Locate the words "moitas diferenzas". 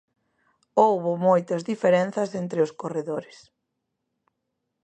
1.27-2.29